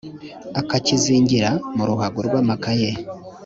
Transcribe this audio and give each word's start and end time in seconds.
akakizingira 0.59 1.49
mu 1.75 1.83
ruhago 1.89 2.19
rw’amakaye 2.27 2.89